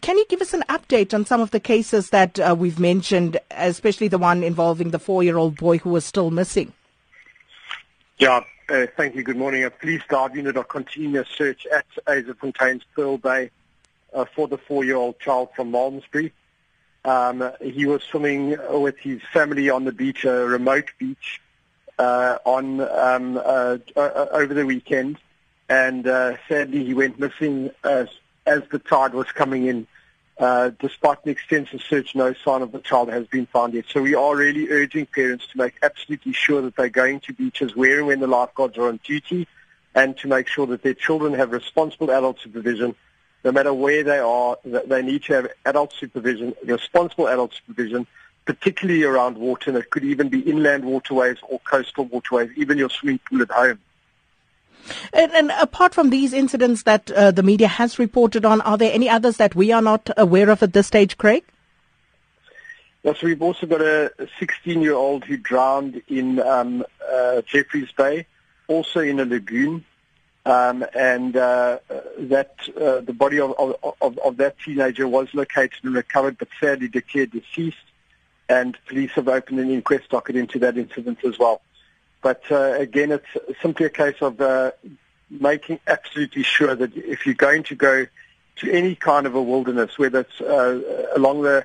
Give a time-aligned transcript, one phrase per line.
[0.00, 3.38] can you give us an update on some of the cases that uh, we've mentioned,
[3.50, 6.72] especially the one involving the four-year-old boy who was still missing?
[8.18, 9.22] Yeah, uh, thank you.
[9.22, 9.64] Good morning.
[9.64, 13.50] A police dive unit are continuing a search at Yzerfontein's Pearl Bay
[14.12, 16.32] uh, for the four-year-old child from Malmesbury.
[17.04, 21.40] Um, he was swimming with his family on the beach, a remote beach,
[21.98, 25.18] uh, on um, uh, over the weekend,
[25.68, 27.70] and uh, sadly he went missing
[28.46, 29.86] as, the tide was coming in.
[30.38, 33.84] Uh, despite an extensive search, no sign of the child has been found yet.
[33.90, 37.76] So we are really urging parents to make absolutely sure that they're going to beaches
[37.76, 39.46] where and when the lifeguards are on duty,
[39.94, 42.94] and to make sure that their children have responsible adult supervision
[43.44, 48.06] no matter where they are, that they need to have adult supervision, responsible adult supervision,
[48.44, 52.90] particularly around water, and it could even be inland waterways or coastal waterways, even your
[52.90, 53.78] swimming pool at home.
[55.12, 58.92] And, and apart from these incidents that uh, the media has reported on, are there
[58.92, 61.44] any others that we are not aware of at this stage, Craig?
[63.02, 68.26] Yes, we've also got a 16-year-old who drowned in um, uh, Jeffreys Bay,
[68.68, 69.84] also in a lagoon
[70.46, 71.78] um, and uh,
[72.18, 76.88] that uh, the body of, of, of, that teenager was located and recovered, but sadly
[76.88, 77.76] declared deceased.
[78.48, 81.60] And police have opened an inquest docket into that incident as well.
[82.22, 84.72] But uh, again, it's simply a case of uh,
[85.30, 88.06] making absolutely sure that if you're going to go
[88.56, 91.64] to any kind of a wilderness, whether it's uh, along the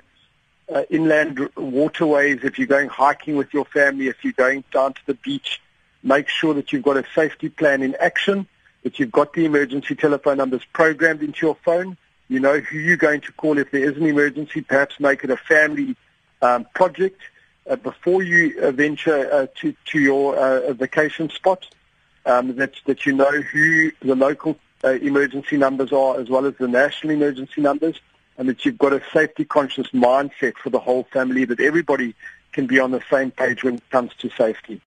[0.74, 5.00] uh, inland waterways, if you're going hiking with your family, if you're going down to
[5.06, 5.60] the beach,
[6.02, 8.46] make sure that you've got a safety plan in action
[8.86, 11.96] that you've got the emergency telephone numbers programmed into your phone.
[12.28, 14.60] You know who you're going to call if there is an emergency.
[14.60, 15.96] Perhaps make it a family
[16.40, 17.20] um, project
[17.68, 21.66] uh, before you uh, venture uh, to, to your uh, vacation spot.
[22.24, 26.66] Um, that, that you know who the local emergency numbers are as well as the
[26.66, 28.00] national emergency numbers
[28.36, 32.14] and that you've got a safety conscious mindset for the whole family, that everybody
[32.52, 34.80] can be on the same page when it comes to safety.